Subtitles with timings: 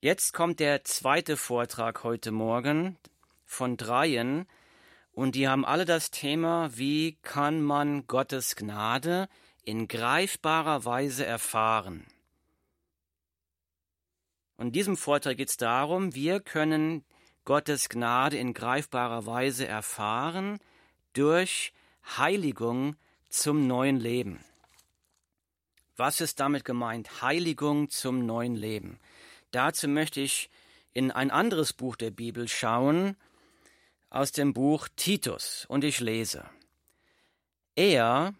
[0.00, 2.96] Jetzt kommt der zweite Vortrag heute Morgen
[3.44, 4.46] von dreien
[5.10, 9.28] und die haben alle das Thema, wie kann man Gottes Gnade
[9.64, 12.06] in greifbarer Weise erfahren.
[14.56, 17.04] Und in diesem Vortrag geht es darum, wir können
[17.44, 20.60] Gottes Gnade in greifbarer Weise erfahren
[21.12, 21.72] durch
[22.16, 22.94] Heiligung
[23.30, 24.44] zum neuen Leben.
[25.96, 27.20] Was ist damit gemeint?
[27.20, 29.00] Heiligung zum neuen Leben.
[29.50, 30.50] Dazu möchte ich
[30.92, 33.16] in ein anderes Buch der Bibel schauen,
[34.10, 36.48] aus dem Buch Titus, und ich lese.
[37.74, 38.34] Er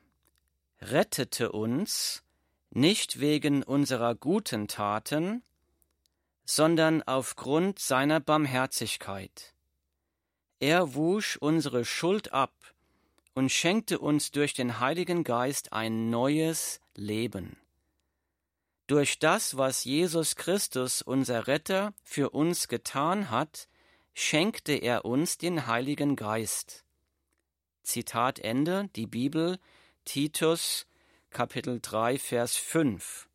[0.81, 2.23] rettete uns
[2.71, 5.43] nicht wegen unserer guten Taten,
[6.45, 9.53] sondern aufgrund seiner Barmherzigkeit.
[10.61, 12.53] Er wusch unsere Schuld ab
[13.35, 17.57] und schenkte uns durch den Heiligen Geist ein neues Leben.
[18.89, 23.69] Durch das, was Jesus Christus, unser Retter, für uns getan hat,
[24.15, 26.87] schenkte er uns den Heiligen Geist.
[27.83, 29.59] Zitat Ende, die Bibel,
[30.07, 30.87] Titus,
[31.29, 33.29] Kapitel 3, Vers 5.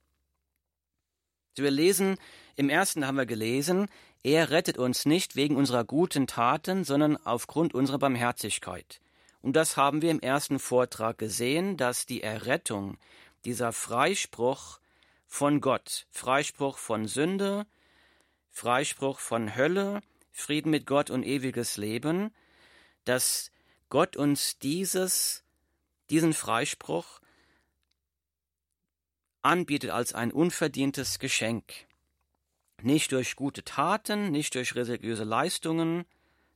[1.56, 2.18] Wir lesen,
[2.56, 3.90] im ersten haben wir gelesen,
[4.24, 9.02] er rettet uns nicht wegen unserer guten Taten, sondern aufgrund unserer Barmherzigkeit.
[9.44, 12.98] Und das haben wir im ersten Vortrag gesehen, dass die Errettung,
[13.46, 14.80] dieser Freispruch
[15.34, 17.66] von Gott, Freispruch von Sünde,
[18.52, 22.32] Freispruch von Hölle, Frieden mit Gott und ewiges Leben,
[23.04, 23.50] dass
[23.90, 25.44] Gott uns dieses,
[26.12, 27.20] diesen Freispruch
[29.42, 31.88] anbietet als ein unverdientes Geschenk.
[32.84, 36.06] Nicht durch gute Taten, nicht durch religiöse Leistungen,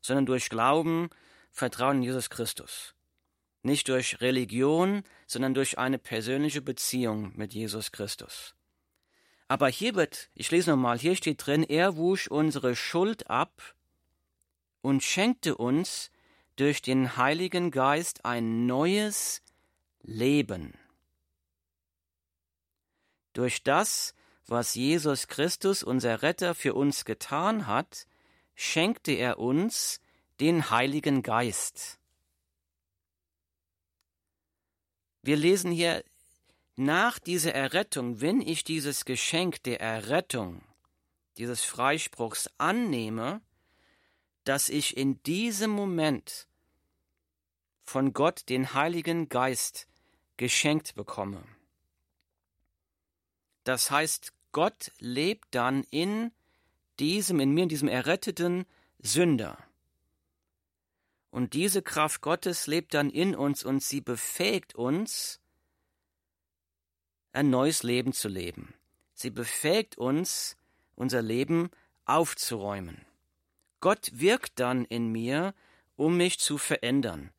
[0.01, 1.09] sondern durch Glauben,
[1.51, 2.93] Vertrauen in Jesus Christus.
[3.63, 8.53] Nicht durch Religion, sondern durch eine persönliche Beziehung mit Jesus Christus.
[9.47, 13.75] Aber hier wird, ich lese nochmal, hier steht drin, er wusch unsere Schuld ab
[14.81, 16.11] und schenkte uns
[16.57, 19.41] durch den Heiligen Geist ein neues
[20.01, 20.73] Leben.
[23.33, 24.15] Durch das,
[24.47, 28.07] was Jesus Christus, unser Retter, für uns getan hat,
[28.55, 30.01] schenkte er uns
[30.39, 31.99] den Heiligen Geist.
[35.21, 36.03] Wir lesen hier
[36.77, 40.61] nach dieser Errettung, wenn ich dieses Geschenk der Errettung,
[41.37, 43.41] dieses Freispruchs annehme,
[44.43, 46.47] dass ich in diesem Moment
[47.83, 49.87] von Gott den Heiligen Geist
[50.37, 51.43] geschenkt bekomme.
[53.63, 56.31] Das heißt, Gott lebt dann in
[56.99, 58.65] diesem, in mir, in diesem erretteten
[58.99, 59.57] Sünder.
[61.31, 65.39] Und diese Kraft Gottes lebt dann in uns und sie befähigt uns,
[67.37, 68.73] ein neues Leben zu leben.
[69.13, 70.57] Sie befähigt uns,
[70.95, 71.69] unser Leben
[72.05, 73.05] aufzuräumen.
[73.79, 75.53] Gott wirkt dann in mir,
[75.95, 77.29] um mich zu verändern,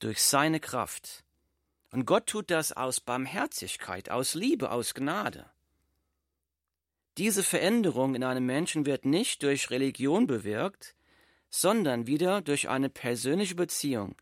[0.00, 1.24] durch seine Kraft.
[1.92, 5.48] Und Gott tut das aus Barmherzigkeit, aus Liebe, aus Gnade.
[7.16, 10.96] Diese Veränderung in einem Menschen wird nicht durch Religion bewirkt,
[11.48, 14.16] sondern wieder durch eine persönliche Beziehung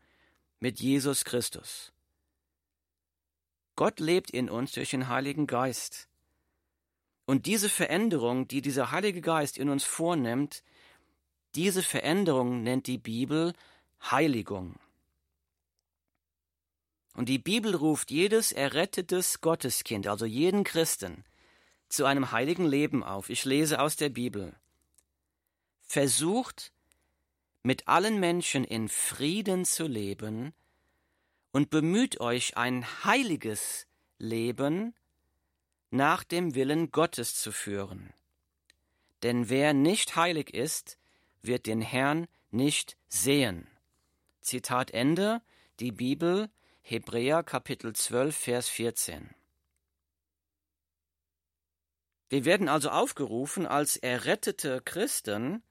[0.59, 1.91] mit Jesus Christus.
[3.75, 6.07] Gott lebt in uns durch den Heiligen Geist.
[7.25, 10.63] Und diese Veränderung, die dieser Heilige Geist in uns vornimmt,
[11.55, 13.53] diese Veränderung nennt die Bibel
[14.01, 14.75] Heiligung.
[17.15, 21.23] Und die Bibel ruft jedes errettetes Gotteskind, also jeden Christen,
[21.87, 23.29] zu einem heiligen Leben auf.
[23.29, 24.53] Ich lese aus der Bibel.
[25.81, 26.73] Versucht,
[27.63, 30.53] mit allen Menschen in Frieden zu leben
[31.55, 34.93] und bemüht euch, ein heiliges Leben
[35.89, 38.13] nach dem Willen Gottes zu führen.
[39.23, 40.97] Denn wer nicht heilig ist,
[41.41, 43.69] wird den Herrn nicht sehen.
[44.41, 45.41] Zitat Ende,
[45.79, 46.49] die Bibel,
[46.81, 49.33] Hebräer Kapitel 12, Vers 14.
[52.27, 55.63] Wir werden also aufgerufen als errettete Christen,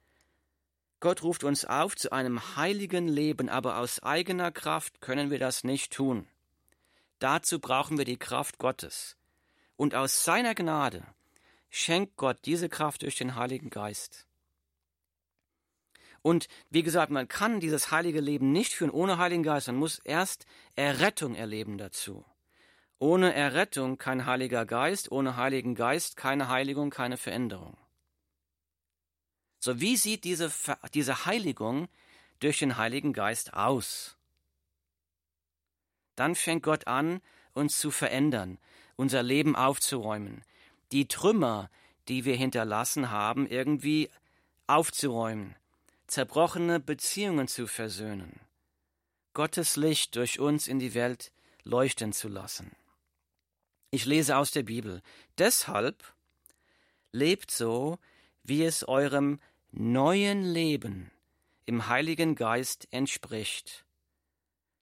[1.05, 5.63] Gott ruft uns auf zu einem heiligen Leben, aber aus eigener Kraft können wir das
[5.63, 6.27] nicht tun.
[7.19, 9.15] Dazu brauchen wir die Kraft Gottes.
[9.77, 11.05] Und aus seiner Gnade
[11.69, 14.27] schenkt Gott diese Kraft durch den Heiligen Geist.
[16.23, 19.67] Und wie gesagt, man kann dieses heilige Leben nicht führen ohne Heiligen Geist.
[19.67, 22.25] Man muss erst Errettung erleben dazu.
[22.99, 27.77] Ohne Errettung kein Heiliger Geist, ohne Heiligen Geist keine Heiligung, keine Veränderung.
[29.65, 30.53] So, wie sieht diese,
[30.93, 31.89] diese Heiligung
[32.39, 34.19] durch den Heiligen Geist aus?
[36.17, 37.23] Dann fängt Gott an,
[37.55, 38.59] uns zu verändern,
[38.97, 40.45] unser Leben aufzuräumen.
[40.93, 41.71] Die Trümmer,
[42.09, 44.11] die wir hinterlassen haben, irgendwie
[44.67, 45.57] aufzuräumen,
[46.09, 48.41] zerbrochene Beziehungen zu versöhnen,
[49.33, 51.33] Gottes Licht durch uns in die Welt
[51.63, 52.77] leuchten zu lassen.
[53.91, 55.01] Ich lese aus der Bibel.
[55.39, 56.05] Deshalb
[57.13, 57.99] lebt so,
[58.43, 59.41] wie es eurem
[59.77, 61.11] neuen Leben
[61.67, 63.85] im Heiligen Geist entspricht.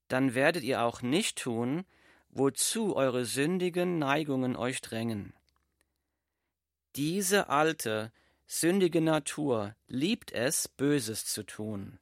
[0.09, 1.85] Dann werdet ihr auch nicht tun,
[2.29, 5.33] wozu eure sündigen Neigungen euch drängen.
[6.95, 8.13] Diese alte,
[8.47, 11.99] sündige Natur liebt es, Böses zu tun.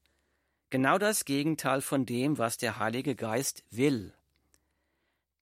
[0.70, 4.12] Genau das Gegenteil von dem, was der Heilige Geist will.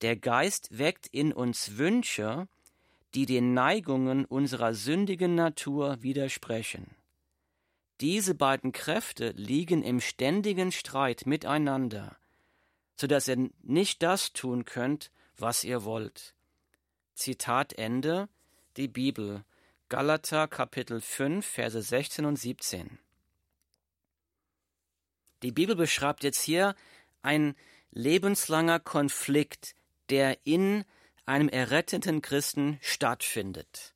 [0.03, 2.47] Der Geist weckt in uns Wünsche,
[3.15, 6.98] die den Neigungen unserer sündigen Natur widersprechen.
[8.01, 12.17] Diese beiden Kräfte liegen im ständigen Streit miteinander,
[12.95, 16.35] so dass ihr nicht das tun könnt, was ihr wollt.
[17.15, 18.29] Zitat Ende,
[18.77, 19.45] die Bibel,
[19.89, 22.99] Galater Kapitel 5, Verse 16 und 17.
[25.43, 26.77] Die Bibel beschreibt jetzt hier
[27.23, 27.57] ein
[27.91, 29.75] lebenslanger Konflikt,
[30.11, 30.85] der in
[31.27, 33.95] einem erretteten Christen stattfindet.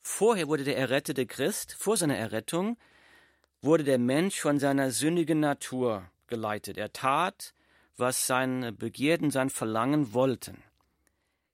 [0.00, 2.78] Vorher wurde der errettete Christ, vor seiner Errettung,
[3.62, 6.76] wurde der Mensch von seiner sündigen Natur geleitet.
[6.76, 7.54] Er tat,
[7.96, 10.62] was seine Begierden, sein Verlangen wollten.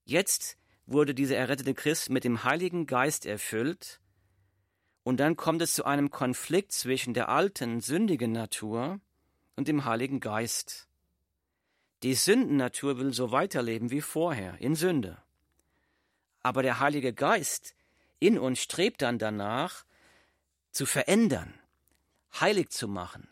[0.05, 0.57] Jetzt
[0.87, 4.01] wurde dieser errettete Christ mit dem Heiligen Geist erfüllt,
[5.05, 9.01] und dann kommt es zu einem Konflikt zwischen der alten, sündigen Natur
[9.57, 10.87] und dem Heiligen Geist.
[12.03, 15.17] Die Sündennatur will so weiterleben wie vorher, in Sünde.
[16.43, 17.75] Aber der Heilige Geist
[18.19, 19.85] in uns strebt dann danach,
[20.73, 21.55] zu verändern,
[22.35, 23.29] heilig zu machen.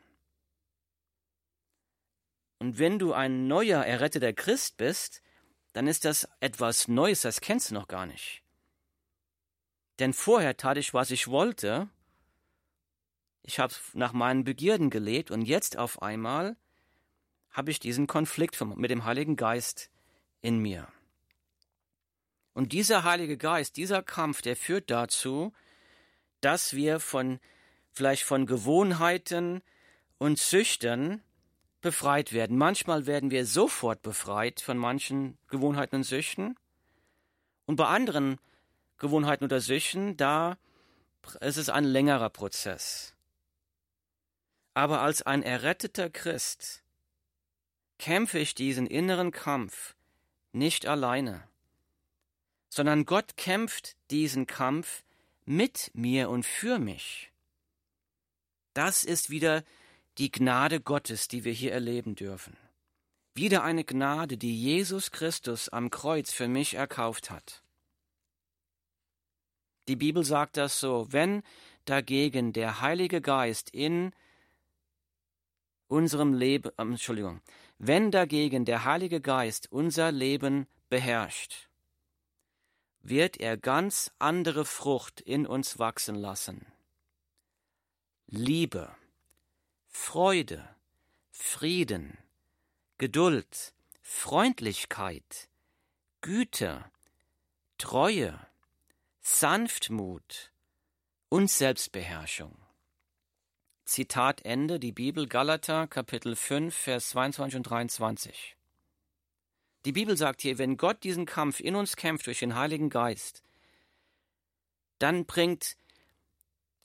[2.59, 5.23] Und wenn du ein neuer, erretteter Christ bist,
[5.73, 8.43] dann ist das etwas Neues, das kennst du noch gar nicht.
[9.99, 11.89] Denn vorher tat ich, was ich wollte,
[13.43, 16.57] ich habe nach meinen Begierden gelebt und jetzt auf einmal
[17.51, 19.91] habe ich diesen Konflikt mit dem Heiligen Geist
[20.41, 20.89] in mir.
[22.53, 25.53] Und dieser Heilige Geist, dieser Kampf, der führt dazu,
[26.41, 27.39] dass wir von
[27.97, 29.63] vielleicht von Gewohnheiten
[30.19, 31.23] und Süchten
[31.81, 32.59] befreit werden.
[32.59, 36.59] Manchmal werden wir sofort befreit von manchen Gewohnheiten und Süchten.
[37.65, 38.39] Und bei anderen
[38.99, 40.59] Gewohnheiten oder Süchten, da
[41.41, 43.15] ist es ein längerer Prozess.
[44.75, 46.85] Aber als ein erretteter Christ
[47.99, 49.95] kämpfe ich diesen inneren Kampf
[50.53, 51.49] nicht alleine,
[52.69, 55.03] sondern Gott kämpft diesen Kampf
[55.47, 57.33] mit mir und für mich.
[58.77, 59.65] Das ist wieder
[60.19, 62.59] die Gnade Gottes, die wir hier erleben dürfen.
[63.35, 67.63] Wieder eine Gnade, die Jesus Christus am Kreuz für mich erkauft hat.
[69.89, 71.43] Die Bibel sagt das so, wenn
[71.87, 74.13] dagegen der Heilige Geist in
[75.89, 77.41] unserem Leben, äh, Entschuldigung,
[77.79, 81.71] wenn dagegen der Heilige Geist unser Leben beherrscht,
[83.01, 86.67] wird er ganz andere Frucht in uns wachsen lassen.
[88.29, 88.93] Liebe,
[89.87, 90.69] Freude,
[91.31, 92.19] Frieden,
[92.99, 95.49] Geduld, Freundlichkeit,
[96.23, 96.91] Güte,
[97.79, 98.37] Treue,
[99.21, 100.51] Sanftmut
[101.29, 102.57] und Selbstbeherrschung.
[103.85, 108.57] Zitat Ende, die Bibel Galater Kapitel 5, Vers 22 und 23.
[109.85, 113.45] Die Bibel sagt hier, wenn Gott diesen Kampf in uns kämpft durch den Heiligen Geist,
[114.99, 115.77] dann bringt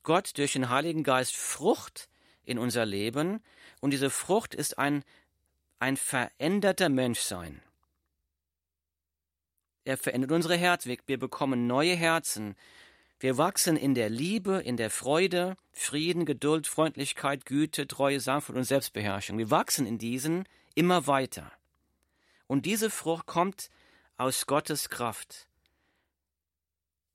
[0.03, 2.09] Gott durch den Heiligen Geist Frucht
[2.43, 3.41] in unser Leben
[3.79, 5.03] und diese Frucht ist ein,
[5.79, 7.61] ein veränderter Menschsein.
[9.83, 12.55] Er verändert unsere Herzen, wir bekommen neue Herzen,
[13.19, 18.63] wir wachsen in der Liebe, in der Freude, Frieden, Geduld, Freundlichkeit, Güte, Treue, Sanftmut und
[18.63, 19.37] Selbstbeherrschung.
[19.37, 21.51] Wir wachsen in diesen immer weiter.
[22.47, 23.69] Und diese Frucht kommt
[24.17, 25.47] aus Gottes Kraft.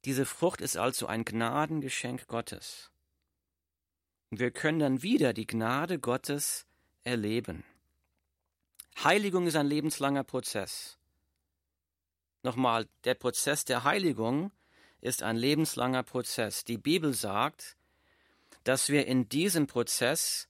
[0.07, 2.93] Diese Frucht ist also ein Gnadengeschenk Gottes.
[4.31, 6.65] Wir können dann wieder die Gnade Gottes
[7.03, 7.65] erleben.
[9.03, 10.97] Heiligung ist ein lebenslanger Prozess.
[12.45, 14.53] Nochmal, der Prozess der Heiligung
[15.01, 16.63] ist ein lebenslanger Prozess.
[16.63, 17.77] Die Bibel sagt,
[18.63, 20.49] dass wir in diesem Prozess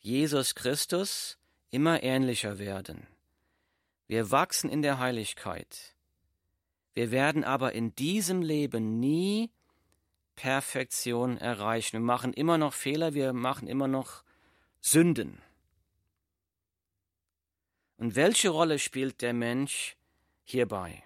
[0.00, 1.38] Jesus Christus
[1.70, 3.06] immer ähnlicher werden.
[4.06, 5.94] Wir wachsen in der Heiligkeit.
[6.94, 9.50] Wir werden aber in diesem Leben nie
[10.34, 11.98] Perfektion erreichen.
[11.98, 14.24] Wir machen immer noch Fehler, wir machen immer noch
[14.80, 15.40] Sünden.
[17.96, 19.96] Und welche Rolle spielt der Mensch
[20.44, 21.02] hierbei?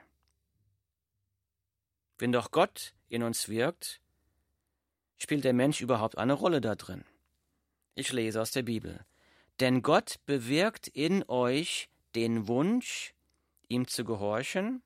[2.19, 4.01] Wenn doch Gott in uns wirkt,
[5.19, 7.05] spielt der Mensch überhaupt eine Rolle da drin?
[7.95, 9.05] Ich lese aus der Bibel.
[9.61, 13.15] Denn Gott bewirkt in euch den Wunsch,
[13.69, 14.83] ihm zu gehorchen,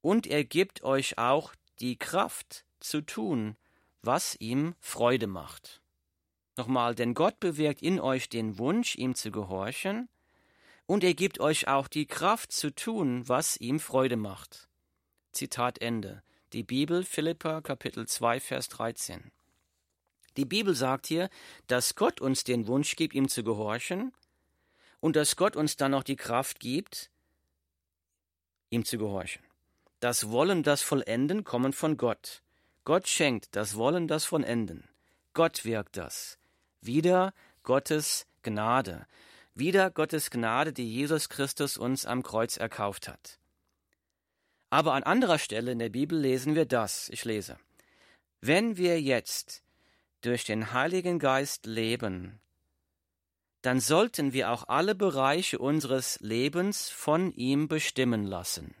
[0.00, 3.56] und er gibt euch auch die Kraft zu tun,
[4.02, 5.80] was ihm Freude macht.
[6.56, 10.08] Nochmal, denn Gott bewirkt in euch den Wunsch, ihm zu gehorchen,
[10.86, 14.68] und er gibt euch auch die Kraft zu tun, was ihm Freude macht.
[15.32, 16.22] Zitat Ende.
[16.54, 19.30] Die Bibel, Philippa, Kapitel 2, Vers 13.
[20.38, 21.28] Die Bibel sagt hier,
[21.66, 24.12] dass Gott uns den Wunsch gibt, ihm zu gehorchen,
[25.00, 27.10] und dass Gott uns dann noch die Kraft gibt,
[28.70, 29.42] ihm zu gehorchen.
[30.00, 32.42] Das Wollen, das Vollenden kommen von Gott.
[32.84, 34.88] Gott schenkt das Wollen, das Vollenden.
[35.34, 36.38] Gott wirkt das.
[36.80, 39.06] Wieder Gottes Gnade.
[39.54, 43.40] Wieder Gottes Gnade, die Jesus Christus uns am Kreuz erkauft hat.
[44.70, 47.08] Aber an anderer Stelle in der Bibel lesen wir das.
[47.08, 47.58] Ich lese.
[48.40, 49.64] Wenn wir jetzt
[50.20, 52.38] durch den Heiligen Geist leben,
[53.62, 58.76] dann sollten wir auch alle Bereiche unseres Lebens von ihm bestimmen lassen.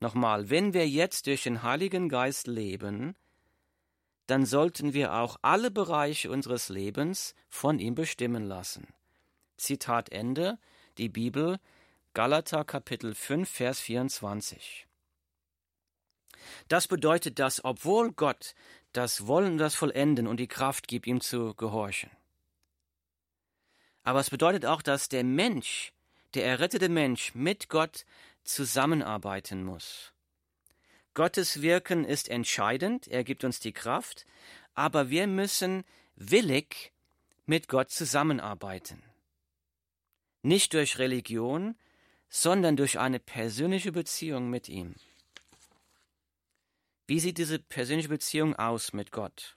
[0.00, 3.16] Nochmal, wenn wir jetzt durch den Heiligen Geist leben,
[4.26, 8.86] dann sollten wir auch alle Bereiche unseres Lebens von ihm bestimmen lassen.
[9.56, 10.58] Zitat Ende,
[10.98, 11.58] die Bibel,
[12.14, 14.86] Galater Kapitel 5, Vers 24.
[16.68, 18.54] Das bedeutet, dass obwohl Gott
[18.92, 22.10] das Wollen, das Vollenden und die Kraft gibt, ihm zu gehorchen,
[24.08, 25.92] aber es bedeutet auch, dass der Mensch,
[26.32, 28.06] der errettete Mensch mit Gott
[28.48, 30.12] zusammenarbeiten muss.
[31.14, 34.24] Gottes Wirken ist entscheidend, er gibt uns die Kraft,
[34.74, 36.92] aber wir müssen willig
[37.46, 39.02] mit Gott zusammenarbeiten.
[40.42, 41.76] Nicht durch Religion,
[42.28, 44.94] sondern durch eine persönliche Beziehung mit ihm.
[47.06, 49.56] Wie sieht diese persönliche Beziehung aus mit Gott?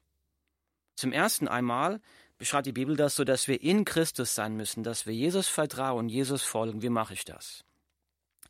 [0.95, 2.01] Zum ersten einmal
[2.37, 6.09] beschreibt die Bibel das so, dass wir in Christus sein müssen, dass wir Jesus vertrauen,
[6.09, 6.81] Jesus folgen.
[6.81, 7.63] Wie mache ich das?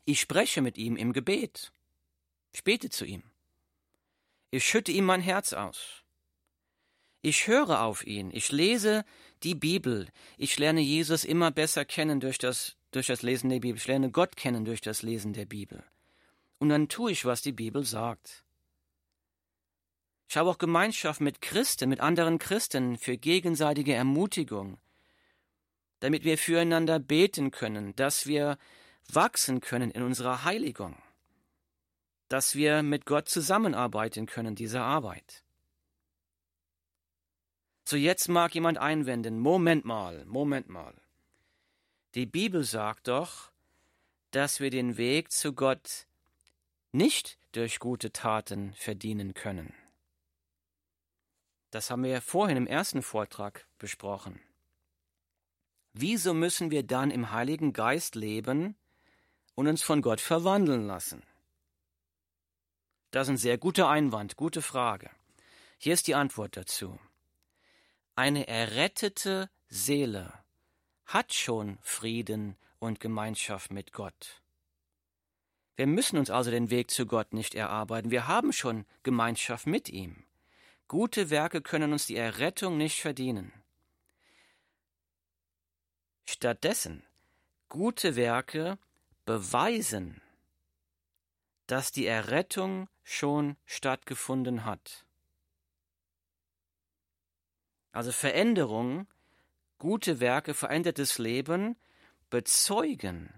[0.04, 1.72] Ich spreche mit ihm im Gebet.
[2.52, 3.22] Ich bete zu ihm.
[4.50, 6.02] Ich schütte ihm mein Herz aus.
[7.22, 8.30] Ich höre auf ihn.
[8.32, 9.04] Ich lese
[9.44, 10.08] die Bibel.
[10.36, 13.78] Ich lerne Jesus immer besser kennen durch das, durch das Lesen der Bibel.
[13.78, 15.84] Ich lerne Gott kennen durch das Lesen der Bibel.
[16.58, 18.44] Und dann tue ich, was die Bibel sagt.
[20.28, 24.78] Ich habe auch Gemeinschaft mit Christen, mit anderen Christen für gegenseitige Ermutigung,
[26.00, 28.58] damit wir füreinander beten können, dass wir
[29.14, 30.96] wachsen können in unserer Heiligung,
[32.28, 35.44] dass wir mit Gott zusammenarbeiten können, diese Arbeit.
[37.84, 40.94] So jetzt mag jemand einwenden, Moment mal, Moment mal.
[42.14, 43.50] Die Bibel sagt doch,
[44.30, 46.06] dass wir den Weg zu Gott
[46.92, 49.74] nicht durch gute Taten verdienen können.
[51.70, 54.40] Das haben wir ja vorhin im ersten Vortrag besprochen.
[55.94, 58.76] Wieso müssen wir dann im Heiligen Geist leben
[59.62, 61.22] und uns von Gott verwandeln lassen?
[63.12, 65.08] Das ist ein sehr guter Einwand, gute Frage.
[65.78, 66.98] Hier ist die Antwort dazu.
[68.16, 70.32] Eine errettete Seele
[71.04, 74.42] hat schon Frieden und Gemeinschaft mit Gott.
[75.76, 79.88] Wir müssen uns also den Weg zu Gott nicht erarbeiten, wir haben schon Gemeinschaft mit
[79.88, 80.24] ihm.
[80.88, 83.52] Gute Werke können uns die Errettung nicht verdienen.
[86.24, 87.06] Stattdessen,
[87.68, 88.78] gute Werke
[89.24, 90.20] beweisen,
[91.66, 95.04] dass die Errettung schon stattgefunden hat.
[97.92, 99.06] Also Veränderung,
[99.78, 101.76] gute Werke, verändertes Leben
[102.30, 103.32] bezeugen,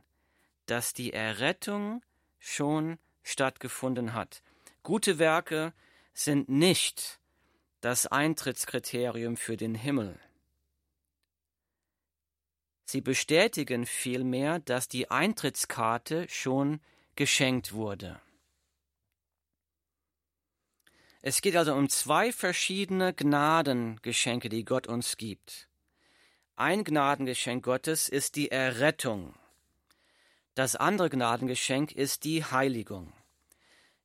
[0.66, 2.02] dass die Errettung
[2.38, 4.42] schon stattgefunden hat.
[4.82, 5.72] Gute Werke
[6.12, 7.20] sind nicht
[7.80, 10.18] das Eintrittskriterium für den Himmel.
[12.84, 16.80] Sie bestätigen vielmehr, dass die Eintrittskarte schon
[17.16, 18.20] geschenkt wurde.
[21.22, 25.68] Es geht also um zwei verschiedene Gnadengeschenke, die Gott uns gibt.
[26.54, 29.34] Ein Gnadengeschenk Gottes ist die Errettung.
[30.54, 33.12] Das andere Gnadengeschenk ist die Heiligung.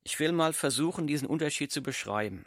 [0.02, 2.46] Ich will mal versuchen, diesen Unterschied zu beschreiben.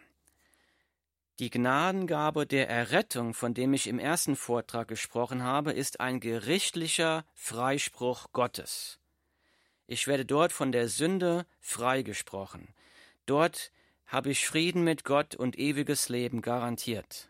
[1.39, 7.25] Die Gnadengabe der Errettung, von dem ich im ersten Vortrag gesprochen habe, ist ein gerichtlicher
[7.33, 8.99] Freispruch Gottes.
[9.87, 12.67] Ich werde dort von der Sünde freigesprochen.
[13.25, 13.71] Dort
[14.05, 17.29] habe ich Frieden mit Gott und ewiges Leben garantiert.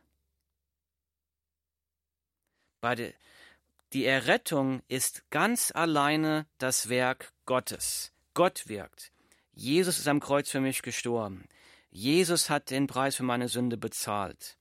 [3.94, 8.12] Die Errettung ist ganz alleine das Werk Gottes.
[8.34, 9.14] Gott wirkt.
[9.54, 11.48] Jesus ist am Kreuz für mich gestorben.
[11.96, 14.58] Jesus hat den Preis für meine Sünde bezahlt.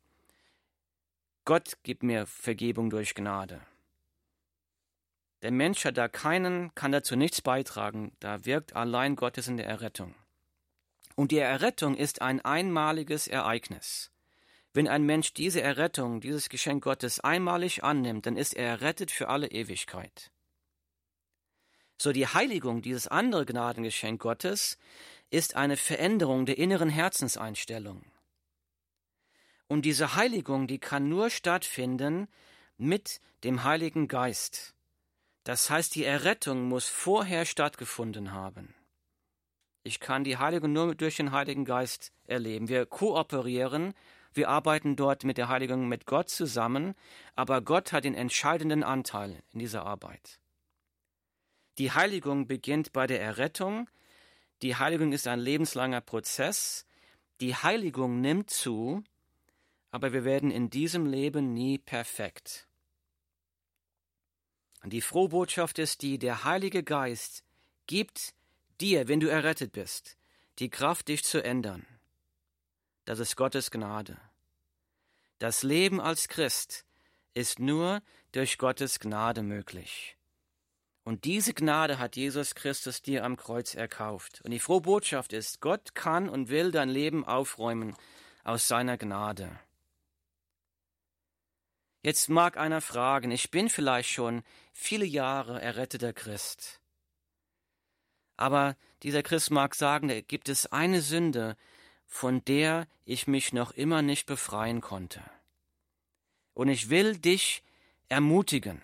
[1.46, 3.62] Gott gibt mir Vergebung durch Gnade.
[5.40, 9.66] Der Mensch hat da keinen, kann dazu nichts beitragen, da wirkt allein Gottes in der
[9.66, 10.14] Errettung.
[11.16, 14.10] Und die Errettung ist ein einmaliges Ereignis.
[14.74, 19.30] Wenn ein Mensch diese Errettung, dieses Geschenk Gottes einmalig annimmt, dann ist er errettet für
[19.30, 20.30] alle Ewigkeit.
[22.02, 24.76] So die Heiligung, dieses andere Gnadengeschenk Gottes,
[25.30, 28.04] ist eine Veränderung der inneren Herzenseinstellung.
[29.68, 32.26] Und diese Heiligung, die kann nur stattfinden
[32.76, 34.74] mit dem Heiligen Geist.
[35.44, 38.74] Das heißt, die Errettung muss vorher stattgefunden haben.
[39.84, 42.68] Ich kann die Heiligung nur durch den Heiligen Geist erleben.
[42.68, 43.94] Wir kooperieren,
[44.34, 46.96] wir arbeiten dort mit der Heiligung mit Gott zusammen,
[47.36, 50.41] aber Gott hat den entscheidenden Anteil in dieser Arbeit.
[51.82, 53.90] Die Heiligung beginnt bei der Errettung.
[54.62, 56.86] Die Heiligung ist ein lebenslanger Prozess.
[57.40, 59.02] Die Heiligung nimmt zu,
[59.90, 62.68] aber wir werden in diesem Leben nie perfekt.
[64.84, 67.42] Und die frohe Botschaft ist die, der Heilige Geist
[67.88, 68.32] gibt
[68.80, 70.16] dir, wenn du errettet bist,
[70.60, 71.84] die Kraft, dich zu ändern.
[73.06, 74.20] Das ist Gottes Gnade.
[75.40, 76.86] Das Leben als Christ
[77.34, 80.16] ist nur durch Gottes Gnade möglich.
[81.04, 84.40] Und diese Gnade hat Jesus Christus dir am Kreuz erkauft.
[84.44, 87.96] Und die frohe Botschaft ist, Gott kann und will dein Leben aufräumen
[88.44, 89.58] aus seiner Gnade.
[92.02, 94.42] Jetzt mag einer fragen, ich bin vielleicht schon
[94.72, 96.80] viele Jahre erretteter Christ.
[98.36, 101.56] Aber dieser Christ mag sagen, da gibt es eine Sünde,
[102.06, 105.22] von der ich mich noch immer nicht befreien konnte.
[106.54, 107.62] Und ich will dich
[108.08, 108.82] ermutigen.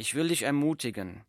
[0.00, 1.26] Ich will dich ermutigen.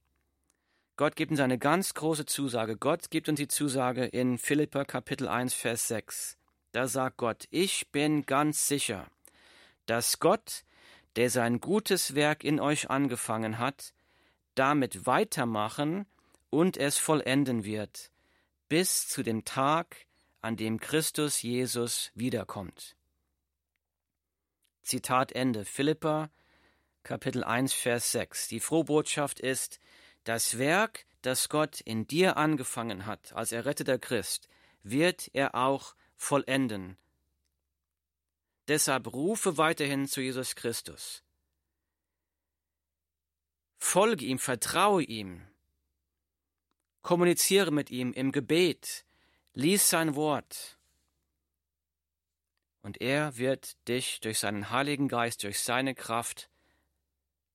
[0.96, 2.78] Gott gibt uns eine ganz große Zusage.
[2.78, 6.38] Gott gibt uns die Zusage in Philippa Kapitel 1, Vers 6.
[6.72, 9.08] Da sagt Gott, ich bin ganz sicher,
[9.88, 10.64] dass Gott,
[11.18, 13.94] der sein gutes Werk in euch angefangen hat,
[14.56, 16.06] damit weitermachen
[16.50, 18.10] und es vollenden wird,
[18.70, 19.98] bis zu dem Tag,
[20.40, 22.96] an dem Christus Jesus wiederkommt.
[24.82, 25.66] Zitat Ende.
[25.66, 26.30] Philippa,
[27.04, 28.48] Kapitel 1, Vers 6.
[28.48, 29.80] Die Frohbotschaft ist,
[30.24, 34.48] das Werk, das Gott in dir angefangen hat, als erretteter Christ,
[34.84, 36.98] wird er auch vollenden.
[38.68, 41.24] Deshalb rufe weiterhin zu Jesus Christus.
[43.80, 45.48] Folge ihm, vertraue ihm,
[47.02, 49.06] kommuniziere mit ihm im Gebet,
[49.54, 50.78] lies sein Wort.
[52.84, 56.51] Und er wird dich durch seinen Heiligen Geist, durch seine Kraft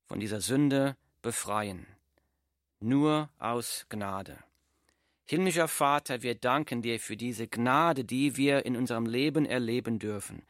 [0.06, 1.86] von dieser Sünde befreien.
[2.80, 4.38] Nur aus Gnade.
[5.26, 10.42] Himmlischer Vater, wir danken dir für diese Gnade, die wir in unserem Leben erleben dürfen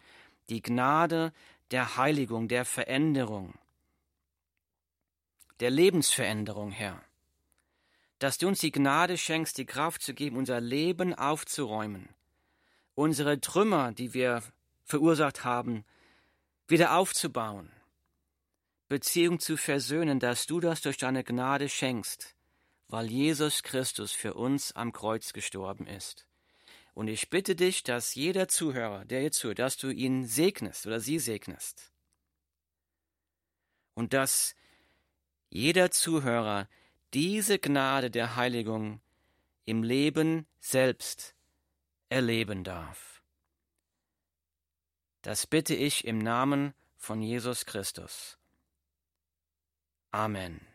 [0.49, 1.33] die Gnade
[1.71, 3.55] der Heiligung, der Veränderung,
[5.61, 7.03] der Lebensveränderung, Herr.
[8.19, 12.09] Dass du uns die Gnade schenkst, die Kraft zu geben, unser Leben aufzuräumen,
[12.95, 14.43] unsere Trümmer, die wir
[14.85, 15.85] verursacht haben,
[16.69, 17.71] wieder aufzubauen,
[18.89, 22.37] Beziehung zu versöhnen, dass du das durch deine Gnade schenkst,
[22.89, 26.27] weil Jesus Christus für uns am Kreuz gestorben ist.
[26.95, 31.01] Und ich bitte dich, dass jeder Zuhörer, der jetzt zuhört, dass du ihn segnest oder
[31.01, 31.93] sie segnest.
[33.95, 34.55] Und dass
[35.51, 36.69] jeder Zuhörer
[37.13, 39.01] diese Gnade der Heiligung
[39.65, 41.35] im Leben selbst
[42.09, 43.21] erleben darf.
[45.23, 48.39] Das bitte ich im Namen von Jesus Christus.
[50.17, 50.67] Amen.